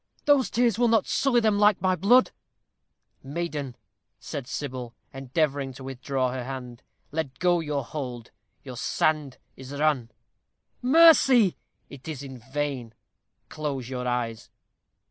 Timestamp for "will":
0.79-0.87